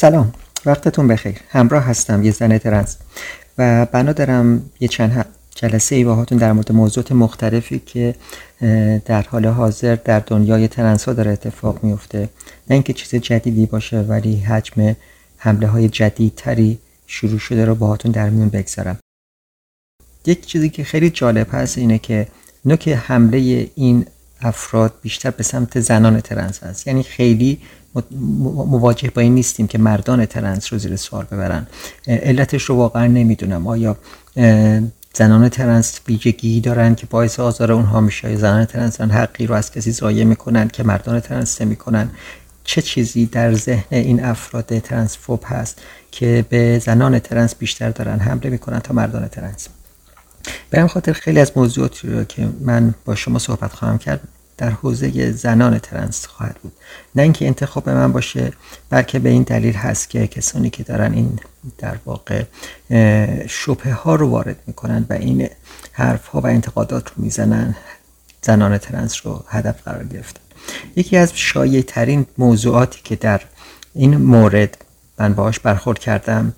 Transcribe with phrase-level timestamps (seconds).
[0.00, 0.32] سلام.
[0.66, 1.40] وقتتون بخیر.
[1.48, 2.96] همراه هستم یه زن ترنس
[3.58, 8.14] و بنا دارم یه چند جلسه ای باهاتون در مورد موضوعات مختلفی که
[9.04, 12.18] در حال حاضر در دنیای ترنس ها داره اتفاق میفته.
[12.70, 14.96] نه اینکه چیز جدیدی باشه ولی حجم
[15.36, 18.98] حمله های جدیدتری شروع شده رو باهاتون در میون بگذارم.
[20.26, 22.28] یک چیزی که خیلی جالب هست اینه که
[22.64, 24.06] نوک حمله این
[24.40, 26.86] افراد بیشتر به سمت زنان ترنس هست.
[26.86, 27.60] یعنی خیلی
[28.50, 31.66] مواجه با این نیستیم که مردان ترنس رو زیر سوال ببرن.
[32.06, 33.66] علتش رو واقعا نمی‌دونم.
[33.66, 33.96] آیا
[35.14, 39.92] زنان ترنس ویژگی دارن که باعث آزار اونها میشه؟ زنان ترنس حقی رو از کسی
[39.92, 42.10] ضایع می‌کنن که مردان ترنس نمی‌کنن
[42.64, 48.50] چه چیزی در ذهن این افراد ترنسفوب هست که به زنان ترنس بیشتر دارن حمله
[48.50, 49.68] می‌کنن تا مردان ترنس؟
[50.70, 54.20] به خاطر خیلی از موضوعاتی رو که من با شما صحبت خواهم کرد
[54.58, 56.72] در حوزه زنان ترنس خواهد بود.
[57.14, 58.52] نه اینکه انتخاب من باشه
[58.90, 61.38] بلکه به این دلیل هست که کسانی که دارن این
[61.78, 62.44] در واقع
[63.48, 65.48] شبه ها رو وارد می‌کنن و این
[65.92, 67.76] حرف ها و انتقادات رو می‌زنن
[68.42, 70.40] زنان ترنس رو هدف قرار گرفتن.
[70.96, 73.40] یکی از شایع ترین موضوعاتی که در
[73.94, 74.84] این مورد
[75.18, 76.52] من باهاش برخورد کردم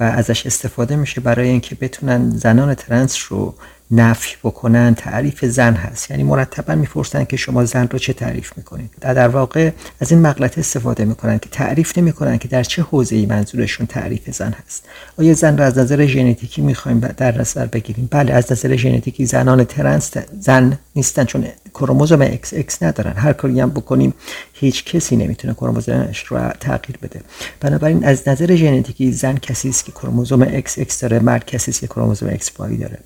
[0.00, 3.54] و ازش استفاده میشه برای اینکه بتونن زنان ترنس رو
[3.90, 6.10] نفی بکنن تعریف زن هست.
[6.10, 8.90] یعنی مرتبا می‌پرسن که شما زن رو چه تعریف می‌کنید.
[9.00, 9.70] در, در واقع
[10.00, 14.30] از این مغلطه استفاده می‌کنن که تعریف نمی‌کنن که در چه حوزه ای منظورشون تعریف
[14.30, 14.84] زن هست.
[15.18, 19.64] آیا زن رو از نظر ژنتیکی می‌خوایم در نظر بگیریم؟ بله از نظر ژنتیکی زنان
[19.64, 23.12] ترنس زن نیستن چون کروموزوم اکس اکس ندارن.
[23.12, 24.14] هر کاری هم بکنیم
[24.52, 27.20] هیچ کسی نمی‌تونه کروموزومش رو تغییر بده.
[27.60, 31.80] بنابراین از نظر ژنتیکی زن کسی است که کروموزوم اکس اکس داره مرد کسی است
[31.80, 32.98] که کروموزوم Y داره.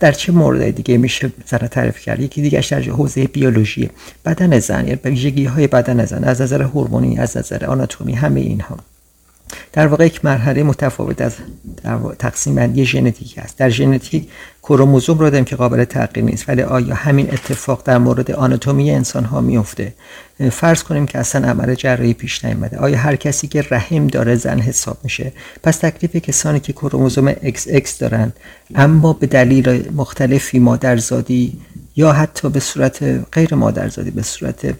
[0.00, 3.90] در چه مورد دیگه میشه زن تعریف کرد؟ یکی دیگه در حوزه بیولوژی.
[4.24, 8.76] بدن زن یا ویژگی های بدن زن از نظر هورمونی از نظر آناتومی همه اینها.
[9.74, 11.34] در واقع یک مرحله متفاوت از
[12.18, 13.58] تقسیم بندی ژنتیک است.
[13.58, 14.28] در ژنتیک
[14.62, 19.24] کروموزوم رو داریم که قابل تغییر نیست ولی آیا همین اتفاق در مورد آناتومی انسان
[19.24, 19.94] ها میفته
[20.52, 24.60] فرض کنیم که اصلا عمل جراحی پیش نیامده آیا هر کسی که رحم داره زن
[24.60, 25.32] حساب میشه؟
[25.62, 28.32] پس تکلیف کسانی که کروموزوم XX دارن
[28.74, 31.58] اما به دلیل مختلفی مادرزادی
[31.96, 34.74] یا حتی به صورت غیر مادرزادی به صورت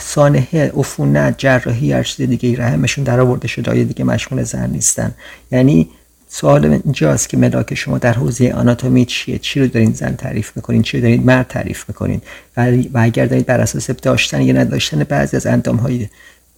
[0.00, 5.14] سانحه عفونت جراحی هر چیز دیگه رحمشون در آورده شده دیگه مشمول زن نیستن؟
[5.50, 5.88] یعنی
[6.28, 10.82] سوال اینجاست که ملاک شما در حوزه آناتومی چیه؟ چی رو دارین زن تعریف می‌کنین؟
[10.82, 12.20] چی رو دارین مرد تعریف می‌کنین؟
[12.56, 16.08] و اگر دارید بر اساس داشتن یا نداشتن بعضی از اندام های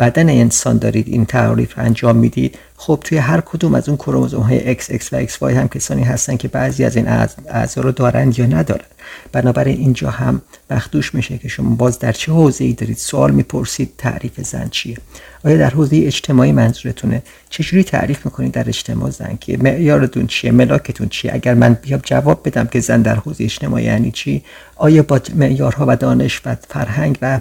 [0.00, 4.42] بدن انسان دارید این تعریف رو انجام می‌دید خب توی هر کدوم از اون کروموزوم
[4.42, 7.08] های XX و XY هم کسانی هستن که بعضی از این
[7.48, 8.84] اعضا رو دارند یا ندارن.
[9.32, 13.92] بنابراین اینجا هم بخدوش میشه که شما باز در چه حوزه ای دارید سوال می‌پرسید
[13.98, 14.96] تعریف زن چیه؟
[15.44, 21.08] آیا در حوزه اجتماعی منظورتونه؟ چجوری تعریف می‌کنید در اجتماع زن که معیارتون چیه ملاکتون
[21.08, 24.44] چیه؟ اگر من بیام جواب بدم که زن در حوزه اجتماعی یعنی چی
[24.76, 27.40] آیا با معیارها و دانش و فرهنگ و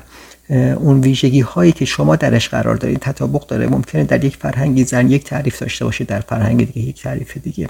[0.50, 3.68] اون ویژگی هایی که شما درش قرار دارید تطابق داره.
[3.68, 7.70] ممکنه در یک فرهنگی زن یک تعریف داشته باشه در فرهنگ دیگه یک تعریف دیگه.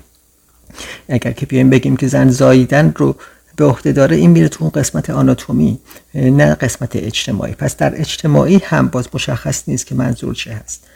[1.09, 3.16] اگر که بیایم بگیم که زن زاییدن رو
[3.56, 5.79] به عهده داره این میره تو اون قسمت آناتومی
[6.16, 7.53] نه قسمت اجتماعی.
[7.53, 10.88] پس در اجتماعی هم باز مشخص نیست که منظور چه هست.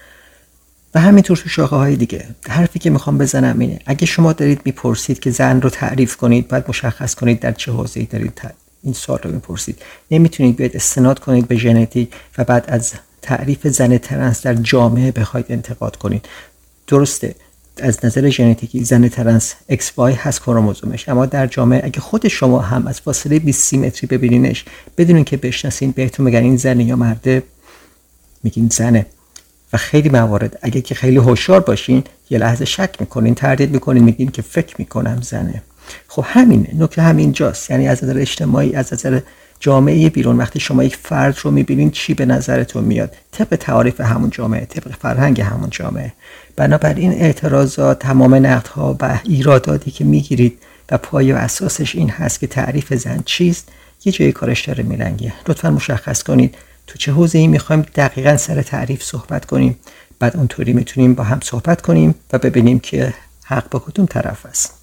[0.96, 2.26] و همینطور تو شاخه های دیگه.
[2.50, 6.64] حرفی که می‌خوام بزنم اینه اگه شما دارید می‌پرسید که زن رو تعریف کنید باید
[6.68, 8.36] مشخص کنید در چه حوزه‌ای دارید
[8.88, 9.82] این سوال رو می‌پرسید.
[10.12, 15.46] نمی‌تونید بیاید استناد کنید به ژنتیک و بعد از تعریف زن ترنس در جامعه بخواید
[15.50, 16.26] انتقاد کنید.
[16.88, 17.36] درسته
[17.78, 22.88] از نظر ژنتیکی زن ترنس XY هست کروموزومش اما در جامعه اگه خود شما هم
[22.88, 24.66] از فاصله 20 متری ببینینش
[24.98, 27.44] بدونین که بشناسین بهتون میگن این زنه یا مرده
[28.44, 29.06] میگین زنه
[29.74, 34.30] و خیلی موارد اگه که خیلی هوشیار باشین یه لحظه شک می‌کنین تردید می‌کنین میگین
[34.30, 35.62] که فکر می‌کنم زنه.
[36.08, 37.72] خب همینه نکته همین جاست.
[37.72, 39.20] یعنی از نظر اجتماعی از نظر
[39.60, 44.30] جامعه بیرون وقتی شما یک فرد رو می‌بینید چی به نظرتون میاد؟ طبق تعاریف همون
[44.30, 46.14] جامعه طبق فرهنگ همون جامعه.
[46.56, 50.60] بنابراین اعتراضات تمام نقدها و ایراداتی که می‌گیرید
[50.92, 53.70] و پای و اساسش این هست که تعریف زن چیست
[54.06, 55.34] یه جای کارش داره میلنگه.
[55.48, 56.56] لطفا مشخص کنید
[56.88, 59.80] تو چه حوزه ای می‌خوایم دقیقا سر تعریف صحبت کنیم.
[60.20, 63.14] بعد اونطوری می‌تونیم با هم صحبت کنیم و ببینیم که
[63.46, 64.74] حق با کدوم طرف است.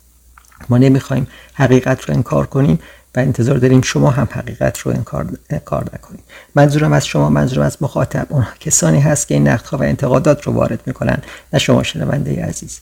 [0.69, 2.78] ما نمی‌خوایم حقیقت رو انکار کنیم
[3.16, 6.25] و انتظار داریم شما هم حقیقت رو انکار, انکار نکنید.
[6.55, 10.52] منظورم از شما منظورم از مخاطب اون کسانی هست که این نقدها و انتقادات رو
[10.52, 11.19] وارد می‌کنن
[11.52, 12.81] نه شما شنونده عزیز.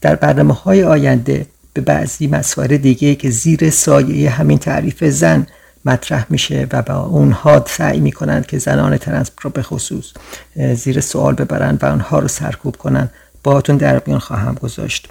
[0.00, 5.46] در برنامه های آینده به بعضی مسائل دیگه که زیر سایه همین تعریف زن
[5.84, 10.12] مطرح میشه و با اونها سعی می‌کنند که زنان ترنس رو به خصوص
[10.74, 13.10] زیر سوال ببرند و اونها رو سرکوب کنند
[13.42, 15.08] باهاتون در میان خواهم گذاشت.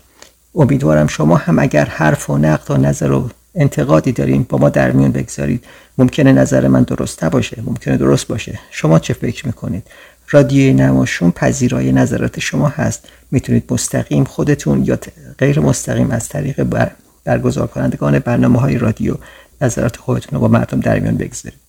[0.56, 4.92] امیدوارم شما هم اگر حرف و نقد و نظر و انتقادی داریم با ما در
[4.92, 5.66] میون بگذارید.
[5.98, 8.60] ممکنه نظر من درست نباشه ممکنه درست باشه.
[8.72, 9.88] شما چه فکر می‌کنید؟
[10.30, 13.08] رادیوی نماشون پذیرای نظرات شما هست.
[13.32, 15.00] می‌تونید مستقیم خودتون یا
[15.38, 16.92] غیر مستقیم از طریق بر
[17.24, 19.16] برگزار کنندگان برنامه های رادیو
[19.62, 21.60] نظرات خودتون رو با مردم در میان بگذارید.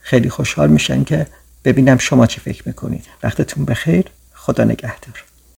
[0.00, 1.26] خیلی خوشحال میشن که
[1.64, 3.04] ببینم شما چه فکر می‌کنید.
[3.22, 4.04] وقتتون بخیر.
[4.34, 5.27] خدا نگهدار.